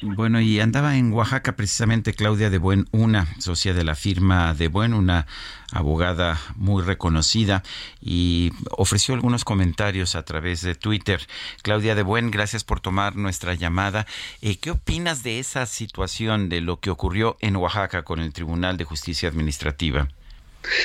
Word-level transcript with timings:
Bueno, 0.00 0.40
y 0.40 0.60
andaba 0.60 0.96
en 0.96 1.12
Oaxaca 1.12 1.56
precisamente 1.56 2.14
Claudia 2.14 2.50
de 2.50 2.58
Buen, 2.58 2.86
una 2.92 3.26
socia 3.40 3.74
de 3.74 3.82
la 3.82 3.96
firma 3.96 4.54
de 4.54 4.68
Buen, 4.68 4.94
una 4.94 5.26
abogada 5.72 6.38
muy 6.54 6.84
reconocida, 6.84 7.64
y 8.00 8.52
ofreció 8.70 9.14
algunos 9.14 9.44
comentarios 9.44 10.14
a 10.14 10.24
través 10.24 10.62
de 10.62 10.76
Twitter. 10.76 11.26
Claudia 11.62 11.96
de 11.96 12.04
Buen, 12.04 12.30
gracias 12.30 12.62
por 12.62 12.78
tomar 12.78 13.16
nuestra 13.16 13.54
llamada. 13.54 14.06
Eh, 14.40 14.58
¿Qué 14.58 14.70
opinas 14.70 15.24
de 15.24 15.40
esa 15.40 15.66
situación, 15.66 16.48
de 16.48 16.60
lo 16.60 16.78
que 16.78 16.90
ocurrió 16.90 17.36
en 17.40 17.56
Oaxaca 17.56 18.04
con 18.04 18.20
el 18.20 18.32
Tribunal 18.32 18.76
de 18.76 18.84
Justicia 18.84 19.28
Administrativa? 19.28 20.06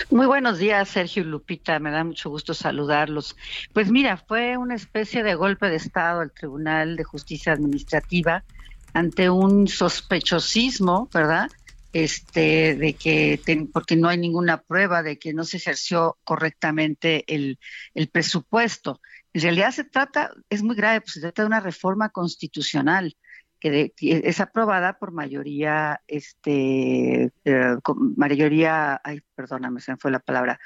Muy 0.09 0.25
buenos 0.25 0.57
días, 0.57 0.89
Sergio 0.89 1.23
Lupita. 1.23 1.77
Me 1.77 1.91
da 1.91 2.03
mucho 2.03 2.31
gusto 2.31 2.55
saludarlos. 2.55 3.35
Pues 3.73 3.91
mira, 3.91 4.17
fue 4.17 4.57
una 4.57 4.73
especie 4.73 5.21
de 5.21 5.35
golpe 5.35 5.69
de 5.69 5.75
Estado 5.75 6.23
el 6.23 6.31
Tribunal 6.31 6.95
de 6.95 7.03
Justicia 7.03 7.53
Administrativa 7.53 8.43
ante 8.93 9.29
un 9.29 9.67
sospechosismo, 9.67 11.09
¿verdad? 11.13 11.49
Este, 11.91 12.75
de 12.75 12.93
que, 12.93 13.39
porque 13.71 13.95
no 13.95 14.07
hay 14.07 14.17
ninguna 14.17 14.61
prueba 14.61 15.03
de 15.03 15.19
que 15.19 15.33
no 15.33 15.43
se 15.43 15.57
ejerció 15.57 16.17
correctamente 16.23 17.23
el, 17.27 17.59
el 17.93 18.09
presupuesto. 18.09 18.99
En 19.33 19.41
realidad 19.41 19.71
se 19.71 19.83
trata, 19.83 20.31
es 20.49 20.63
muy 20.63 20.75
grave, 20.75 21.01
pues 21.01 21.13
se 21.13 21.21
trata 21.21 21.43
de 21.43 21.47
una 21.47 21.59
reforma 21.59 22.09
constitucional 22.09 23.15
que, 23.63 23.93
es 23.97 24.41
aprobada 24.41 24.99
por 24.99 25.13
mayoría, 25.13 26.01
este, 26.07 27.31
eh, 27.45 27.75
mayoría, 28.17 28.99
ay, 29.03 29.21
perdóname, 29.35 29.79
se 29.79 29.93
me 29.93 29.97
fue 29.97 30.11
la 30.11 30.19
palabra, 30.19 30.59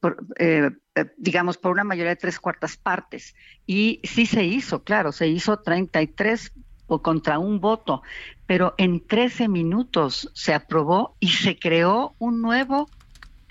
por, 0.00 0.22
eh, 0.38 0.70
eh, 0.94 1.04
digamos, 1.16 1.56
por 1.56 1.72
una 1.72 1.84
mayoría 1.84 2.10
de 2.10 2.16
tres 2.16 2.38
cuartas 2.38 2.76
partes. 2.76 3.34
Y 3.66 4.00
sí 4.04 4.26
se 4.26 4.44
hizo, 4.44 4.84
claro, 4.84 5.12
se 5.12 5.28
hizo 5.28 5.60
33 5.60 6.52
contra 7.00 7.38
un 7.38 7.60
voto, 7.60 8.02
pero 8.46 8.74
en 8.76 9.00
13 9.06 9.48
minutos 9.48 10.30
se 10.34 10.52
aprobó 10.52 11.16
y 11.20 11.28
se 11.28 11.58
creó 11.58 12.14
un 12.18 12.42
nuevo 12.42 12.90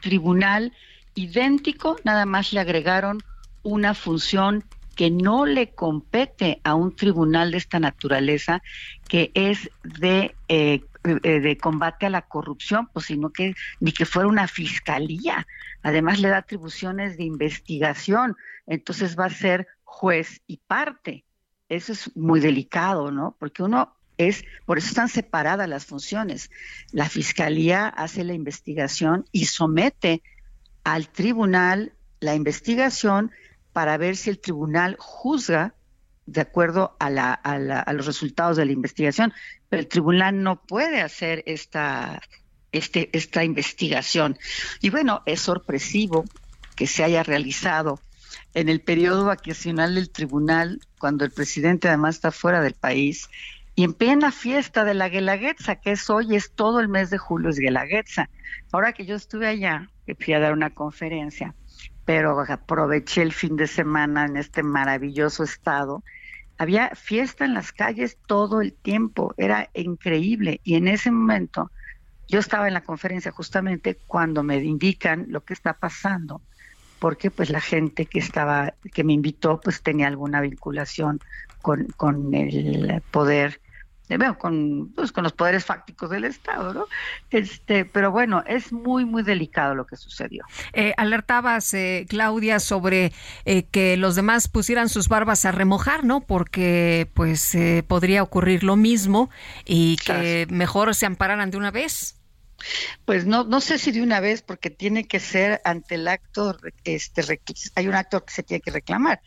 tribunal 0.02 0.74
idéntico, 1.16 1.98
nada 2.04 2.26
más 2.26 2.54
le 2.54 2.60
agregaron 2.60 3.20
una 3.64 3.94
función 3.94 4.64
que 4.96 5.10
no 5.10 5.46
le 5.46 5.74
compete 5.74 6.60
a 6.64 6.76
un 6.76 6.96
tribunal 6.96 7.52
de 7.52 7.58
esta 7.58 7.80
naturaleza, 7.80 8.62
que 9.08 9.32
es 9.34 9.72
de, 9.84 10.36
eh, 10.50 10.82
eh, 11.04 11.40
de 11.40 11.58
combate 11.58 12.06
a 12.06 12.10
la 12.10 12.24
corrupción, 12.24 12.88
pues 12.94 13.08
sino 13.08 13.32
que 13.32 13.56
ni 13.80 13.94
que 13.94 14.06
fuera 14.06 14.28
una 14.28 14.48
fiscalía. 14.48 15.48
Además 15.82 16.20
le 16.20 16.30
da 16.30 16.38
atribuciones 16.38 17.18
de 17.18 17.24
investigación, 17.24 18.36
entonces 18.68 19.18
va 19.18 19.26
a 19.26 19.30
ser 19.30 19.68
juez 19.84 20.42
y 20.46 20.58
parte 20.58 21.24
eso 21.72 21.94
es 21.94 22.16
muy 22.18 22.42
delicado, 22.42 23.12
¿no? 23.12 23.36
Porque 23.40 23.64
uno 23.64 23.96
es, 24.18 24.44
por 24.66 24.78
eso 24.78 24.90
están 24.90 25.08
separadas 25.08 25.70
las 25.70 25.86
funciones. 25.86 26.52
La 26.92 27.08
fiscalía 27.08 27.88
hace 27.88 28.26
la 28.26 28.34
investigación 28.34 29.26
y 29.32 29.46
somete 29.46 30.22
al 30.84 31.08
tribunal 31.08 31.94
la 32.20 32.36
investigación 32.36 33.32
para 33.72 33.98
ver 33.98 34.18
si 34.18 34.30
el 34.30 34.40
tribunal 34.40 34.98
juzga 35.00 35.74
de 36.26 36.42
acuerdo 36.42 36.98
a, 37.00 37.08
a, 37.08 37.94
los 37.94 38.06
resultados 38.06 38.58
de 38.58 38.66
la 38.66 38.74
investigación. 38.74 39.34
Pero 39.70 39.80
el 39.80 39.88
tribunal 39.88 40.44
no 40.44 40.62
puede 40.62 41.00
hacer 41.00 41.42
esta, 41.46 42.22
este, 42.74 43.10
esta 43.14 43.46
investigación. 43.46 44.38
Y 44.82 44.90
bueno, 44.90 45.24
es 45.26 45.40
sorpresivo 45.40 46.26
que 46.76 46.86
se 46.86 47.06
haya 47.06 47.24
realizado 47.24 48.02
en 48.54 48.70
el 48.70 48.82
periodo 48.82 49.26
vacacional 49.26 49.96
del 49.96 50.10
tribunal, 50.10 50.80
cuando 51.00 51.26
el 51.26 51.32
presidente 51.32 51.88
además 51.88 52.16
está 52.16 52.32
fuera 52.32 52.62
del 52.62 52.74
país, 52.74 53.30
y 53.76 53.84
en 53.84 53.94
plena 53.94 54.32
fiesta 54.32 54.84
de 54.84 54.94
la 54.94 55.10
Guelaguetza, 55.10 55.78
que 55.78 55.92
es 55.92 56.10
hoy, 56.10 56.36
es 56.36 56.52
todo 56.52 56.82
el 56.82 56.90
mes 56.90 57.10
de 57.10 57.18
julio, 57.18 57.50
es 57.50 57.58
Guelaguetza. 57.58 58.30
Ahora 58.72 58.92
que 58.92 59.06
yo 59.06 59.16
estuve 59.16 59.48
allá, 59.48 59.90
fui 60.20 60.34
a 60.34 60.40
dar 60.40 60.52
una 60.52 60.72
conferencia, 60.72 61.56
pero 62.04 62.38
aproveché 62.42 63.22
el 63.22 63.32
fin 63.32 63.56
de 63.56 63.68
semana 63.68 64.26
en 64.26 64.36
este 64.36 64.62
maravilloso 64.62 65.44
estado, 65.44 66.04
había 66.58 66.90
fiesta 66.90 67.46
en 67.46 67.54
las 67.54 67.72
calles 67.72 68.18
todo 68.28 68.62
el 68.62 68.74
tiempo, 68.74 69.34
era 69.38 69.70
increíble. 69.74 70.60
Y 70.64 70.76
en 70.76 70.88
ese 70.88 71.10
momento, 71.10 71.72
yo 72.28 72.40
estaba 72.40 72.68
en 72.68 72.76
la 72.76 72.84
conferencia 72.84 73.32
justamente 73.32 73.98
cuando 74.06 74.44
me 74.44 74.58
indican 74.58 75.26
lo 75.30 75.44
que 75.44 75.54
está 75.54 75.74
pasando 75.74 76.42
porque 77.02 77.32
pues 77.32 77.50
la 77.50 77.62
gente 77.62 78.06
que 78.06 78.20
estaba, 78.20 78.76
que 78.94 79.04
me 79.04 79.14
invitó, 79.14 79.60
pues 79.60 79.82
tenía 79.82 80.06
alguna 80.06 80.40
vinculación 80.40 81.20
con, 81.64 81.88
con 81.98 82.32
el 82.36 83.02
poder 83.10 83.60
eh, 84.08 84.18
bueno, 84.18 84.38
con, 84.38 84.92
pues, 84.94 85.12
con 85.12 85.24
los 85.24 85.34
poderes 85.34 85.66
fácticos 85.66 86.12
del 86.12 86.26
Estado, 86.26 86.76
¿no? 86.76 86.86
Este, 87.32 87.86
pero 87.86 88.12
bueno, 88.12 88.44
es 88.46 88.72
muy, 88.72 89.04
muy 89.04 89.24
delicado 89.24 89.74
lo 89.74 89.88
que 89.88 89.96
sucedió. 89.96 90.44
Eh, 90.74 90.94
alertabas, 90.96 91.74
eh, 91.74 92.06
Claudia, 92.08 92.60
sobre 92.60 93.14
que 93.72 93.98
los 93.98 94.16
demás 94.16 94.48
pusieran 94.48 94.88
sus 94.88 95.08
barbas 95.08 95.46
a 95.46 95.52
remojar, 95.52 96.04
¿no? 96.04 96.22
Porque 96.22 97.10
pues 97.16 97.58
podría 97.88 98.22
ocurrir 98.22 98.64
lo 98.64 98.76
mismo 98.76 99.32
y 99.66 99.96
que 100.06 100.46
mejor 100.52 100.94
se 100.94 101.08
ampararan 101.08 101.50
de 101.50 101.58
una 101.58 101.72
vez. 101.72 102.21
Pues 103.06 103.26
no, 103.26 103.44
no 103.44 103.62
sé 103.62 103.78
si 103.78 103.92
de 103.92 104.02
una 104.02 104.20
vez, 104.20 104.42
porque 104.42 104.70
tiene 104.70 105.08
que 105.08 105.20
ser 105.20 105.62
ante 105.64 105.96
el 105.96 106.08
acto, 106.08 106.58
este, 106.84 107.42
hay 107.76 107.88
un 107.88 107.96
acto 107.96 108.24
que 108.26 108.34
se 108.34 108.44
tiene 108.44 108.62
que 108.62 108.72
reclamar. 108.72 109.22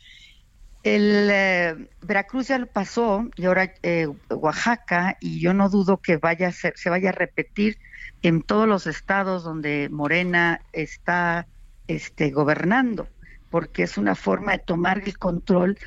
El 0.83 1.29
eh, 1.31 1.89
Veracruz 2.01 2.47
ya 2.49 2.59
lo 2.59 2.67
pasó 2.67 3.27
y 3.35 3.45
ahora 3.45 3.73
eh, 3.81 4.07
Oaxaca 4.29 5.17
y 5.19 5.39
yo 5.39 5.53
no 5.53 5.69
dudo 5.69 5.97
que 5.97 6.17
vaya 6.17 6.49
a 6.49 6.51
ser, 6.51 6.73
se 6.77 6.91
vaya 6.91 7.09
a 7.09 7.11
repetir 7.11 7.79
en 8.21 8.43
todos 8.43 8.67
los 8.67 8.85
estados 8.85 9.43
donde 9.43 9.89
Morena 9.89 10.61
está 10.73 11.47
este, 11.87 12.29
gobernando, 12.29 13.07
porque 13.49 13.83
es 13.83 13.97
una 13.97 14.13
forma 14.13 14.51
de 14.51 14.59
tomar 14.59 15.01
el 15.05 15.17
control 15.17 15.77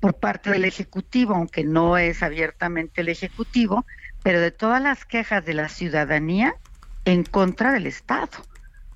por 0.00 0.18
parte 0.18 0.50
del 0.50 0.64
Ejecutivo, 0.64 1.34
aunque 1.34 1.64
no 1.64 1.96
es 1.96 2.22
abiertamente 2.22 3.00
el 3.00 3.08
Ejecutivo, 3.08 3.86
pero 4.22 4.40
de 4.40 4.50
todas 4.50 4.82
las 4.82 5.04
quejas 5.04 5.44
de 5.44 5.54
la 5.54 5.68
ciudadanía 5.68 6.56
en 7.04 7.24
contra 7.24 7.72
del 7.72 7.86
Estado. 7.86 8.30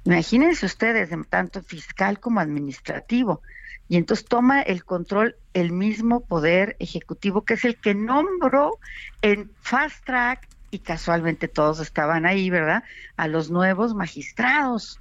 Imagínense 0.05 0.67
ustedes, 0.67 1.11
tanto 1.29 1.63
fiscal 1.63 2.21
como 2.21 2.41
administrativo. 2.41 3.43
Y 3.89 3.97
entonces 3.97 4.27
toma 4.27 4.63
el 4.63 4.85
control 4.85 5.37
el 5.53 5.73
mismo 5.73 6.21
poder 6.21 6.77
ejecutivo, 6.79 7.45
que 7.45 7.55
es 7.55 7.65
el 7.65 7.77
que 7.77 7.95
nombró 7.95 8.79
en 9.23 9.51
fast 9.61 10.05
track, 10.05 10.49
y 10.71 10.81
casualmente 10.81 11.49
todos 11.49 11.81
estaban 11.81 12.27
ahí, 12.27 12.51
¿verdad? 12.51 12.85
A 13.17 13.29
los 13.29 13.51
nuevos 13.51 13.95
magistrados. 13.95 15.01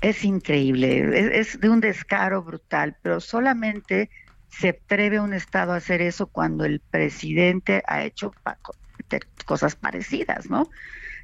Es 0.00 0.24
increíble, 0.24 1.38
es, 1.38 1.60
de 1.60 1.68
un 1.68 1.80
descaro 1.80 2.42
brutal, 2.42 2.96
pero 3.02 3.20
solamente 3.20 4.10
se 4.48 4.70
atreve 4.70 5.20
un 5.20 5.32
Estado 5.32 5.72
a 5.72 5.76
hacer 5.76 6.02
eso 6.02 6.26
cuando 6.26 6.64
el 6.64 6.80
presidente 6.80 7.82
ha 7.86 8.04
hecho 8.04 8.34
cosas 9.46 9.76
parecidas, 9.76 10.50
¿no? 10.50 10.68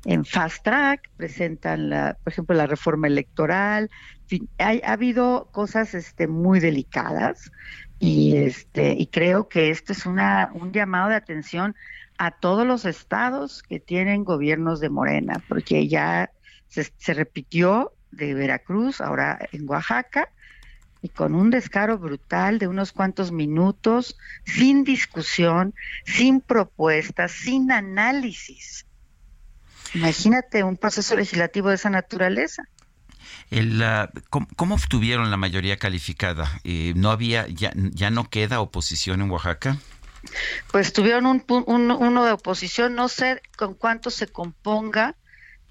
En 0.05 0.25
fast 0.25 0.65
track, 0.65 1.11
presentan, 1.17 1.91
la, 1.91 2.17
por 2.23 2.33
ejemplo, 2.33 2.57
la 2.57 2.67
reforma 2.67 3.07
electoral. 3.07 3.91
ha 4.59 4.93
habido 4.93 5.49
cosas 5.53 5.95
este, 5.95 6.27
muy 6.27 6.61
delicadas 6.61 7.51
y, 7.99 8.37
este, 8.37 8.93
y 8.93 9.07
creo 9.07 9.49
que 9.49 9.71
esto 9.71 9.93
es 9.93 10.07
una, 10.07 10.51
un 10.55 10.73
llamado 10.73 11.09
de 11.09 11.17
atención 11.17 11.75
a 12.19 12.31
todos 12.31 12.67
los 12.67 12.85
estados 12.85 13.63
que 13.63 13.81
tienen 13.81 14.25
gobiernos 14.25 14.81
de 14.81 14.89
Morena, 14.89 15.43
porque 15.49 15.89
ya 15.89 16.31
se, 16.69 16.93
se 16.97 17.15
repitió 17.15 17.93
de 18.11 18.35
Veracruz, 18.35 19.01
ahora 19.01 19.39
en 19.53 19.69
Oaxaca, 19.69 20.29
y 21.01 21.09
con 21.11 21.35
un 21.35 21.51
descaro 21.51 21.99
brutal 21.99 22.59
de 22.59 22.67
unos 22.67 22.93
cuantos 22.93 23.31
minutos, 23.31 24.17
sin 24.45 24.83
discusión, 24.83 25.75
sin 26.05 26.41
propuestas, 26.41 27.31
sin 27.33 27.71
análisis. 27.71 28.88
Imagínate 29.95 30.63
un 30.63 30.77
proceso 30.77 31.17
legislativo 31.17 31.69
de 31.69 31.77
esa 31.77 31.91
naturaleza. 31.91 32.65
El, 33.51 33.83
¿cómo, 34.31 34.75
obtuvieron 34.75 35.31
la 35.31 35.37
mayoría 35.37 35.79
calificada? 35.79 36.61
Eh, 36.65 36.93
¿No 36.97 37.11
había, 37.11 37.47
ya, 37.49 37.73
ya 37.75 38.11
no 38.11 38.29
queda 38.29 38.61
oposición 38.61 39.23
en 39.23 39.31
Oaxaca? 39.31 39.79
Pues 40.71 40.93
tuvieron 40.93 41.27
un, 41.27 41.45
uno 41.67 42.25
de 42.25 42.33
oposición, 42.33 42.95
no 42.95 43.09
sé 43.09 43.41
con 43.57 43.75
cuánto 43.75 44.11
se 44.11 44.27
componga 44.27 45.17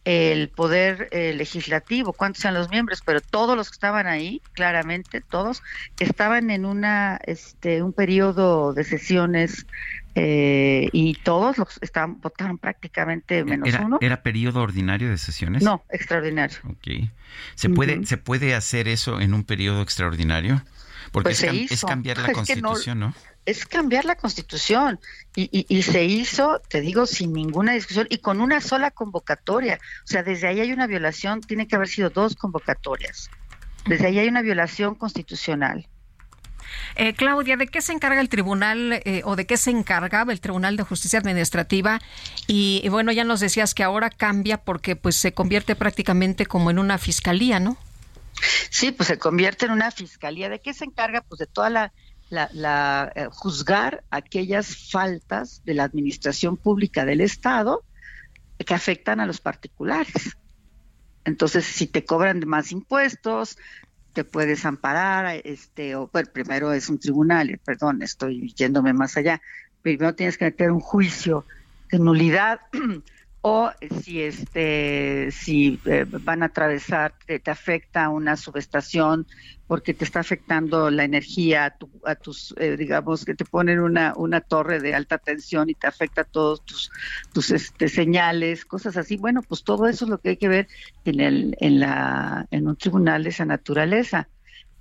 el 0.08 0.48
poder 0.48 1.10
eh, 1.12 1.34
legislativo, 1.34 2.14
cuántos 2.14 2.42
sean 2.42 2.54
los 2.54 2.70
miembros, 2.70 3.02
pero 3.06 3.20
todos 3.20 3.58
los 3.58 3.70
que 3.70 3.74
estaban 3.74 4.08
ahí, 4.08 4.42
claramente 4.54 5.20
todos, 5.20 5.62
estaban 6.00 6.50
en 6.50 6.66
una 6.66 7.20
este 7.26 7.84
un 7.84 7.92
periodo 7.92 8.74
de 8.74 8.86
sesiones 8.86 9.68
eh, 10.20 10.90
y 10.94 11.14
todos 11.14 11.60
los 11.60 11.78
estaban 11.82 12.20
votaron 12.20 12.58
prácticamente 12.58 13.44
menos 13.44 13.70
uno. 13.80 14.00
¿Era 14.02 14.24
periodo 14.24 14.64
ordinario 14.64 15.12
de 15.12 15.18
sesiones? 15.20 15.62
No, 15.62 15.86
extraordinario. 15.92 16.58
Ok. 16.68 17.08
¿Se 17.54 17.70
puede, 17.70 18.04
¿se 18.08 18.18
puede 18.18 18.56
hacer 18.56 18.88
eso 18.88 19.22
en 19.22 19.36
un 19.36 19.44
periodo 19.44 19.84
extraordinario? 19.84 20.64
Porque 21.12 21.30
pues 21.30 21.44
es, 21.44 21.86
cambiar 21.86 22.18
la 22.28 22.34
constitución, 22.34 23.00
¿no? 23.00 23.14
Es 23.46 23.68
cambiar 23.68 24.06
la 24.06 24.16
constitución 24.16 25.00
y, 25.36 25.68
y, 25.70 25.82
se 25.84 26.04
hizo, 26.06 26.62
te 26.68 26.82
digo, 26.82 27.06
sin 27.06 27.32
ninguna 27.32 27.74
discusión 27.74 28.08
y 28.10 28.18
con 28.18 28.42
una 28.42 28.60
sola 28.60 28.90
convocatoria. 28.90 29.80
O 30.04 30.08
sea, 30.08 30.24
desde 30.24 30.48
ahí 30.48 30.62
hay 30.62 30.74
una 30.74 30.88
violación, 30.88 31.42
tiene 31.42 31.68
que 31.68 31.76
haber 31.76 31.90
sido 31.90 32.10
dos 32.10 32.36
convocatorias. 32.36 33.30
Desde 33.86 34.08
ahí 34.08 34.18
hay 34.18 34.28
una 34.28 34.42
violación 34.42 34.96
constitucional. 34.96 35.88
Eh, 36.96 37.14
Claudia, 37.14 37.58
¿de 37.58 37.68
qué 37.68 37.82
se 37.82 37.94
encarga 37.94 38.22
el 38.22 38.30
tribunal 38.30 39.02
eh, 39.06 39.22
o 39.26 39.36
de 39.36 39.46
qué 39.46 39.58
se 39.58 39.72
encargaba 39.72 40.32
el 40.32 40.40
Tribunal 40.40 40.78
de 40.78 40.84
Justicia 40.84 41.20
Administrativa? 41.20 42.00
Y, 42.48 42.82
y, 42.84 42.90
bueno, 42.90 43.12
ya 43.12 43.24
nos 43.24 43.40
decías 43.40 43.74
que 43.74 43.84
ahora 43.84 44.10
cambia 44.10 44.58
porque 44.58 44.96
pues 44.96 45.16
se 45.16 45.34
convierte 45.34 45.76
prácticamente 45.76 46.46
como 46.46 46.72
en 46.72 46.80
una 46.80 46.98
fiscalía, 46.98 47.60
¿no? 47.60 47.78
Sí, 48.70 48.92
pues 48.92 49.08
se 49.08 49.18
convierte 49.18 49.66
en 49.66 49.72
una 49.72 49.92
fiscalía. 49.92 50.50
¿De 50.50 50.60
qué 50.60 50.74
se 50.74 50.86
encarga? 50.86 51.22
Pues 51.22 51.40
de 51.40 51.48
toda 51.48 51.70
la, 52.30 53.12
eh, 53.16 53.28
juzgar 53.32 54.04
aquellas 54.10 54.76
faltas 54.92 55.64
de 55.66 55.74
la 55.74 55.84
administración 55.84 56.58
pública 56.58 57.06
del 57.06 57.22
Estado 57.22 57.84
que 58.66 58.74
afectan 58.74 59.20
a 59.20 59.26
los 59.26 59.40
particulares. 59.40 60.38
Entonces, 61.26 61.66
si 61.66 61.88
te 61.88 62.06
cobran 62.06 62.42
más 62.48 62.72
impuestos, 62.72 63.58
te 64.18 64.24
puedes 64.24 64.66
amparar, 64.66 65.42
este, 65.44 65.96
o 65.96 66.08
pues, 66.08 66.28
primero 66.28 66.74
es 66.74 66.90
un 66.90 66.98
tribunal, 66.98 67.60
perdón, 67.64 68.02
estoy 68.02 68.52
yéndome 68.56 68.92
más 68.92 69.16
allá. 69.16 69.40
Primero 69.84 70.16
tienes 70.16 70.40
que 70.40 70.46
meter 70.46 70.72
un 70.72 70.80
juicio 70.80 71.46
de 71.92 72.00
nulidad 72.00 72.62
o 73.42 73.72
si 74.02 74.22
este 74.24 75.30
si 75.32 75.80
eh, 75.86 76.06
van 76.08 76.44
a 76.44 76.48
atravesar 76.48 77.14
te, 77.26 77.42
afecta 77.50 78.10
una 78.10 78.36
subestación 78.36 79.28
porque 79.68 79.94
te 79.94 80.06
está 80.06 80.22
afectando 80.22 80.90
la 80.90 81.04
energía 81.04 81.76
a, 82.06 82.16
tus 82.16 82.56
eh, 82.58 82.78
digamos 82.78 83.26
que 83.26 83.36
te 83.36 83.46
ponen 83.46 83.80
una 83.80 84.14
una 84.16 84.42
torre 84.42 84.80
de 84.80 84.96
alta 84.96 85.18
tensión 85.18 85.70
y 85.70 85.76
te 85.76 85.88
afecta 85.88 86.24
todos 86.24 86.66
tus 86.66 86.92
tus 87.32 87.52
este, 87.52 87.90
señales 87.90 88.66
cosas 88.66 88.98
así. 88.98 89.18
Bueno 89.18 89.42
pues 89.44 89.64
todo 89.64 89.88
eso 89.88 90.06
es 90.06 90.10
lo 90.10 90.18
que 90.20 90.30
hay 90.30 90.38
que 90.38 90.50
ver 90.50 90.68
en 91.06 91.20
el 91.20 91.58
en 91.60 91.80
la 91.80 92.48
en 92.50 92.68
un 92.68 92.76
tribunal 92.76 93.24
de 93.24 93.30
esa 93.30 93.46
naturaleza. 93.46 94.30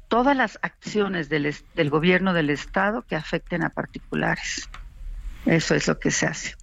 Todas 0.08 0.36
las 0.36 0.58
acciones 0.62 1.28
del, 1.28 1.52
del 1.74 1.90
gobierno 1.90 2.32
del 2.32 2.50
estado 2.50 3.02
que 3.02 3.16
afecten 3.16 3.64
a 3.64 3.70
particulares. 3.70 4.68
Eso 5.46 5.74
es 5.74 5.88
lo 5.88 5.98
que 5.98 6.12
se 6.12 6.26
hace 6.26 6.54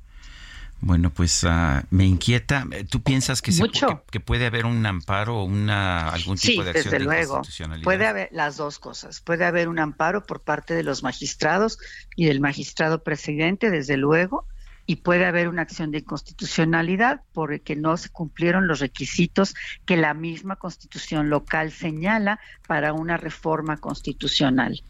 bueno, 0.85 1.11
pues 1.11 1.43
uh, 1.43 1.81
me 1.91 2.05
inquieta. 2.05 2.67
¿Tú 2.89 3.01
piensas 3.01 3.41
que, 3.41 3.53
se, 3.53 3.63
que, 4.11 4.19
puede 4.19 4.47
haber 4.47 4.65
un 4.65 4.85
amparo 4.85 5.39
o 5.39 5.45
una, 5.45 6.09
algún 6.09 6.37
tipo 6.37 6.61
de 6.61 6.71
acción 6.71 6.91
desde 6.91 7.05
luego. 7.05 7.41
Puede 7.83 8.05
haber 8.05 8.27
las 8.33 8.57
dos 8.57 8.79
cosas. 8.79 9.21
Puede 9.21 9.45
haber 9.45 9.69
un 9.69 9.79
amparo 9.79 10.25
por 10.25 10.41
parte 10.41 10.73
de 10.73 10.83
los 10.83 11.01
magistrados 11.01 11.77
y 12.17 12.25
del 12.25 12.41
magistrado 12.41 13.01
presidente, 13.01 13.71
desde 13.71 13.95
luego, 13.95 14.45
y 14.85 14.97
puede 14.97 15.25
haber 15.25 15.47
una 15.47 15.61
acción 15.61 15.91
de 15.91 15.99
inconstitucionalidad 15.99 17.21
porque 17.31 17.77
no 17.77 17.95
se 17.95 18.09
cumplieron 18.09 18.67
los 18.67 18.81
requisitos 18.81 19.55
que 19.85 19.95
la 19.95 20.13
misma 20.13 20.57
constitución 20.57 21.29
local 21.29 21.71
señala 21.71 22.41
para 22.67 22.91
una 22.91 23.15
reforma 23.15 23.77
constitucional. 23.77 24.83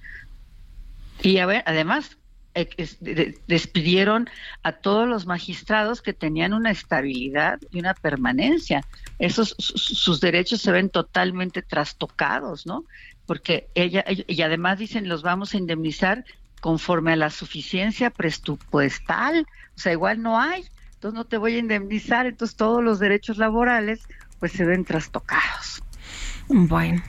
Y 1.21 1.37
a 1.37 1.45
ver, 1.45 1.63
además, 1.67 2.17
despidieron 3.47 4.29
a 4.61 4.73
todos 4.73 5.07
los 5.07 5.25
magistrados 5.25 6.01
que 6.01 6.13
tenían 6.13 6.53
una 6.53 6.71
estabilidad 6.71 7.59
y 7.71 7.79
una 7.79 7.93
permanencia. 7.93 8.85
Esos 9.19 9.55
sus 9.57 10.19
derechos 10.21 10.61
se 10.61 10.71
ven 10.71 10.89
totalmente 10.89 11.61
trastocados, 11.61 12.65
¿no? 12.65 12.85
Porque 13.25 13.67
ella 13.73 14.05
y 14.07 14.41
además 14.41 14.79
dicen 14.79 15.09
los 15.09 15.23
vamos 15.23 15.53
a 15.53 15.57
indemnizar 15.57 16.25
conforme 16.61 17.13
a 17.13 17.15
la 17.17 17.29
suficiencia 17.29 18.09
presupuestal, 18.09 19.45
o 19.75 19.79
sea, 19.79 19.91
igual 19.91 20.21
no 20.21 20.39
hay, 20.39 20.63
entonces 20.93 21.17
no 21.17 21.25
te 21.25 21.37
voy 21.37 21.55
a 21.55 21.57
indemnizar, 21.57 22.25
entonces 22.25 22.55
todos 22.55 22.81
los 22.81 22.99
derechos 22.99 23.37
laborales 23.37 24.07
pues 24.39 24.53
se 24.53 24.63
ven 24.63 24.85
trastocados. 24.85 25.83
Bueno. 26.47 27.01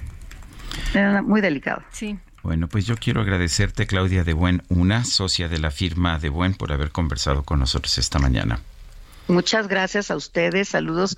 muy 1.24 1.40
delicado. 1.40 1.82
Sí. 1.90 2.18
Bueno, 2.44 2.68
pues 2.68 2.84
yo 2.84 2.96
quiero 2.96 3.22
agradecerte, 3.22 3.86
Claudia 3.86 4.22
de 4.22 4.34
Buen, 4.34 4.62
una 4.68 5.04
socia 5.04 5.48
de 5.48 5.58
la 5.58 5.70
firma 5.70 6.18
de 6.18 6.28
Buen, 6.28 6.52
por 6.52 6.72
haber 6.72 6.92
conversado 6.92 7.42
con 7.42 7.58
nosotros 7.58 7.96
esta 7.96 8.18
mañana. 8.18 8.60
Muchas 9.28 9.66
gracias 9.66 10.10
a 10.10 10.16
ustedes, 10.16 10.68
saludos, 10.68 11.16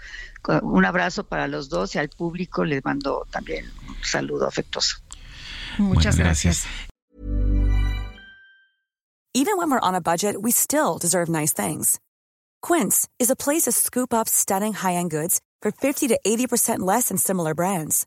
un 0.63 0.85
abrazo 0.85 1.25
para 1.25 1.49
los 1.49 1.69
dos 1.69 1.97
y 1.97 1.99
al 1.99 2.11
público 2.11 2.65
les 2.65 2.85
mando 2.85 3.27
también 3.33 3.67
un 3.89 3.97
saludo 4.05 4.47
afectuoso. 4.47 4.99
Muchas 5.79 6.17
gracias. 6.17 6.65
Even 9.35 9.59
when 9.59 9.69
we're 9.69 9.81
on 9.81 9.97
a 9.97 10.01
budget, 10.01 10.41
we 10.41 10.53
still 10.53 10.97
deserve 10.97 11.29
nice 11.29 11.53
things. 11.53 11.99
Quince 12.63 13.09
is 13.19 13.31
a 13.31 13.37
place 13.37 13.65
to 13.65 13.73
scoop 13.73 14.15
up 14.15 14.29
stunning 14.29 14.75
high-end 14.75 15.11
goods 15.11 15.41
for 15.61 15.73
50 15.73 16.07
to 16.07 16.21
80% 16.25 16.87
less 16.87 17.09
than 17.09 17.19
similar 17.19 17.53
brands. 17.53 18.07